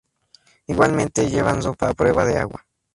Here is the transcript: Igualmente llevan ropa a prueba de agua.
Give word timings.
Igualmente 0.65 1.29
llevan 1.29 1.61
ropa 1.61 1.87
a 1.89 1.93
prueba 1.93 2.25
de 2.25 2.39
agua. 2.39 2.65